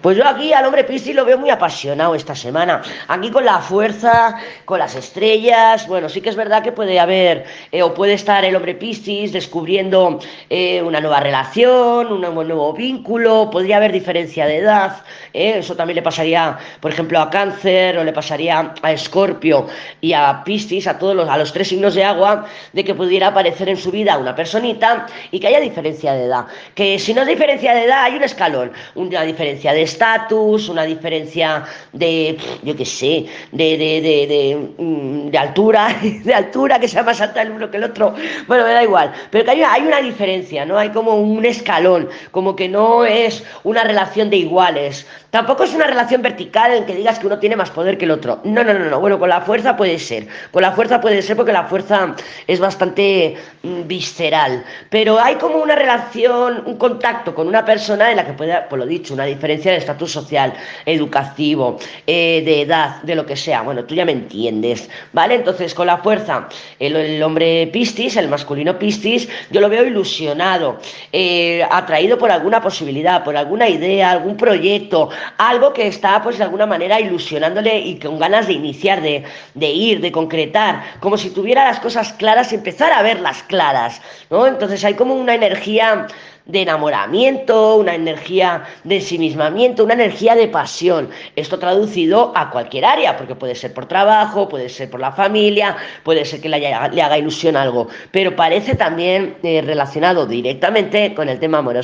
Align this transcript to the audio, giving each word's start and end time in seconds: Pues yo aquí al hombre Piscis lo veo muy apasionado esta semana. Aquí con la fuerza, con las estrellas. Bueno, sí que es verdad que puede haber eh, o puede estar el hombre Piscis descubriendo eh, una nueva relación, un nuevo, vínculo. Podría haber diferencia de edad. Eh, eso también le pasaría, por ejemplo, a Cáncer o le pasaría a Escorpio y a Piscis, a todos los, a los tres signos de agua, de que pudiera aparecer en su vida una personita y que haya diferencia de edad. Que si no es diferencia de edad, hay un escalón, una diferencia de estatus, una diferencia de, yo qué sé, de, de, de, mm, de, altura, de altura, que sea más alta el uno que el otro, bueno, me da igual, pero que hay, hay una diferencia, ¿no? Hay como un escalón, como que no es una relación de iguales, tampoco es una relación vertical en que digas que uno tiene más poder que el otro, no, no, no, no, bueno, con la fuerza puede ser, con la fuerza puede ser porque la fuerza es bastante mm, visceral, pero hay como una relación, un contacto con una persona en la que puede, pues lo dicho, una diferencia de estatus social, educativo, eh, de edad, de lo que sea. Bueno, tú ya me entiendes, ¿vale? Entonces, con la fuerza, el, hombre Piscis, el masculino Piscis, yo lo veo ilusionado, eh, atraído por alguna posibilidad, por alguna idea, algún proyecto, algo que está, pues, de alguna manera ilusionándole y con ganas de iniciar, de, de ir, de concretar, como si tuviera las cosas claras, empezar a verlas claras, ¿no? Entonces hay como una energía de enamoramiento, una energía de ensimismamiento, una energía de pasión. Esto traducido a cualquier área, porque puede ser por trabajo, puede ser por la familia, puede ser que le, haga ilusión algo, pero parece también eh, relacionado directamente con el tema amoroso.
Pues 0.00 0.16
yo 0.16 0.24
aquí 0.28 0.52
al 0.52 0.64
hombre 0.64 0.84
Piscis 0.84 1.14
lo 1.14 1.24
veo 1.24 1.38
muy 1.38 1.50
apasionado 1.50 2.14
esta 2.14 2.36
semana. 2.36 2.82
Aquí 3.08 3.32
con 3.32 3.44
la 3.44 3.58
fuerza, 3.58 4.36
con 4.64 4.78
las 4.78 4.94
estrellas. 4.94 5.88
Bueno, 5.88 6.08
sí 6.08 6.20
que 6.20 6.28
es 6.28 6.36
verdad 6.36 6.62
que 6.62 6.70
puede 6.70 7.00
haber 7.00 7.46
eh, 7.72 7.82
o 7.82 7.94
puede 7.94 8.12
estar 8.12 8.44
el 8.44 8.54
hombre 8.54 8.76
Piscis 8.76 9.32
descubriendo 9.32 10.20
eh, 10.48 10.80
una 10.82 11.00
nueva 11.00 11.18
relación, 11.18 12.12
un 12.12 12.20
nuevo, 12.20 12.72
vínculo. 12.74 13.50
Podría 13.50 13.78
haber 13.78 13.90
diferencia 13.90 14.46
de 14.46 14.58
edad. 14.58 15.02
Eh, 15.32 15.54
eso 15.58 15.74
también 15.74 15.96
le 15.96 16.02
pasaría, 16.02 16.56
por 16.80 16.92
ejemplo, 16.92 17.18
a 17.18 17.28
Cáncer 17.28 17.98
o 17.98 18.04
le 18.04 18.12
pasaría 18.12 18.74
a 18.80 18.92
Escorpio 18.92 19.66
y 20.00 20.12
a 20.12 20.44
Piscis, 20.44 20.86
a 20.86 20.96
todos 20.96 21.16
los, 21.16 21.28
a 21.28 21.36
los 21.36 21.52
tres 21.52 21.68
signos 21.68 21.96
de 21.96 22.04
agua, 22.04 22.46
de 22.72 22.84
que 22.84 22.94
pudiera 22.94 23.28
aparecer 23.28 23.68
en 23.68 23.76
su 23.76 23.90
vida 23.90 24.16
una 24.16 24.36
personita 24.36 25.06
y 25.32 25.40
que 25.40 25.48
haya 25.48 25.58
diferencia 25.58 26.12
de 26.12 26.26
edad. 26.26 26.46
Que 26.76 27.00
si 27.00 27.14
no 27.14 27.22
es 27.22 27.26
diferencia 27.26 27.74
de 27.74 27.84
edad, 27.84 28.04
hay 28.04 28.14
un 28.14 28.22
escalón, 28.22 28.72
una 28.94 29.22
diferencia 29.22 29.72
de 29.72 29.87
estatus, 29.88 30.68
una 30.68 30.84
diferencia 30.84 31.64
de, 31.92 32.36
yo 32.62 32.76
qué 32.76 32.84
sé, 32.84 33.26
de, 33.52 33.76
de, 33.76 34.00
de, 34.00 34.72
mm, 34.78 35.30
de, 35.30 35.38
altura, 35.38 35.88
de 36.24 36.34
altura, 36.34 36.78
que 36.78 36.88
sea 36.88 37.02
más 37.02 37.20
alta 37.20 37.42
el 37.42 37.50
uno 37.50 37.70
que 37.70 37.78
el 37.78 37.84
otro, 37.84 38.14
bueno, 38.46 38.64
me 38.64 38.72
da 38.72 38.82
igual, 38.82 39.12
pero 39.30 39.44
que 39.44 39.50
hay, 39.50 39.62
hay 39.62 39.82
una 39.82 40.00
diferencia, 40.00 40.64
¿no? 40.64 40.78
Hay 40.78 40.90
como 40.90 41.14
un 41.14 41.44
escalón, 41.44 42.08
como 42.30 42.54
que 42.54 42.68
no 42.68 43.04
es 43.04 43.44
una 43.64 43.84
relación 43.84 44.30
de 44.30 44.36
iguales, 44.36 45.06
tampoco 45.30 45.64
es 45.64 45.74
una 45.74 45.86
relación 45.86 46.22
vertical 46.22 46.72
en 46.72 46.86
que 46.86 46.94
digas 46.94 47.18
que 47.18 47.26
uno 47.26 47.38
tiene 47.38 47.56
más 47.56 47.70
poder 47.70 47.98
que 47.98 48.04
el 48.04 48.10
otro, 48.10 48.40
no, 48.44 48.62
no, 48.64 48.74
no, 48.74 48.84
no, 48.86 49.00
bueno, 49.00 49.18
con 49.18 49.28
la 49.28 49.40
fuerza 49.40 49.76
puede 49.76 49.98
ser, 49.98 50.26
con 50.50 50.62
la 50.62 50.72
fuerza 50.72 51.00
puede 51.00 51.22
ser 51.22 51.36
porque 51.36 51.52
la 51.52 51.64
fuerza 51.64 52.14
es 52.46 52.60
bastante 52.60 53.36
mm, 53.62 53.86
visceral, 53.86 54.64
pero 54.90 55.18
hay 55.18 55.36
como 55.36 55.58
una 55.58 55.74
relación, 55.74 56.62
un 56.66 56.76
contacto 56.76 57.34
con 57.34 57.48
una 57.48 57.64
persona 57.64 58.10
en 58.10 58.16
la 58.16 58.26
que 58.26 58.32
puede, 58.32 58.54
pues 58.68 58.78
lo 58.78 58.86
dicho, 58.86 59.14
una 59.14 59.24
diferencia 59.24 59.72
de 59.72 59.77
estatus 59.78 60.12
social, 60.12 60.54
educativo, 60.84 61.78
eh, 62.06 62.42
de 62.44 62.62
edad, 62.62 63.02
de 63.02 63.14
lo 63.14 63.24
que 63.26 63.36
sea. 63.36 63.62
Bueno, 63.62 63.84
tú 63.84 63.94
ya 63.94 64.04
me 64.04 64.12
entiendes, 64.12 64.88
¿vale? 65.12 65.36
Entonces, 65.36 65.74
con 65.74 65.86
la 65.86 65.98
fuerza, 65.98 66.48
el, 66.78 67.22
hombre 67.22 67.68
Piscis, 67.72 68.16
el 68.16 68.28
masculino 68.28 68.78
Piscis, 68.78 69.28
yo 69.50 69.60
lo 69.60 69.68
veo 69.68 69.84
ilusionado, 69.84 70.78
eh, 71.12 71.66
atraído 71.70 72.18
por 72.18 72.30
alguna 72.30 72.60
posibilidad, 72.60 73.24
por 73.24 73.36
alguna 73.36 73.68
idea, 73.68 74.10
algún 74.10 74.36
proyecto, 74.36 75.10
algo 75.38 75.72
que 75.72 75.86
está, 75.86 76.22
pues, 76.22 76.38
de 76.38 76.44
alguna 76.44 76.66
manera 76.66 77.00
ilusionándole 77.00 77.78
y 77.78 77.98
con 77.98 78.18
ganas 78.18 78.46
de 78.46 78.54
iniciar, 78.54 79.00
de, 79.00 79.24
de 79.54 79.70
ir, 79.70 80.00
de 80.00 80.12
concretar, 80.12 80.82
como 81.00 81.16
si 81.16 81.30
tuviera 81.30 81.64
las 81.64 81.80
cosas 81.80 82.12
claras, 82.12 82.52
empezar 82.52 82.92
a 82.92 83.02
verlas 83.02 83.42
claras, 83.44 84.00
¿no? 84.30 84.46
Entonces 84.46 84.84
hay 84.84 84.94
como 84.94 85.14
una 85.14 85.34
energía 85.34 86.06
de 86.48 86.62
enamoramiento, 86.62 87.76
una 87.76 87.94
energía 87.94 88.64
de 88.82 88.96
ensimismamiento, 88.96 89.84
una 89.84 89.94
energía 89.94 90.34
de 90.34 90.48
pasión. 90.48 91.10
Esto 91.36 91.58
traducido 91.58 92.32
a 92.34 92.50
cualquier 92.50 92.86
área, 92.86 93.16
porque 93.18 93.34
puede 93.34 93.54
ser 93.54 93.74
por 93.74 93.86
trabajo, 93.86 94.48
puede 94.48 94.70
ser 94.70 94.88
por 94.88 94.98
la 94.98 95.12
familia, 95.12 95.76
puede 96.02 96.24
ser 96.24 96.40
que 96.40 96.48
le, 96.48 96.74
haga 96.74 97.18
ilusión 97.18 97.54
algo, 97.54 97.88
pero 98.10 98.34
parece 98.34 98.74
también 98.74 99.36
eh, 99.42 99.60
relacionado 99.60 100.26
directamente 100.26 101.14
con 101.14 101.28
el 101.28 101.38
tema 101.38 101.58
amoroso. 101.58 101.78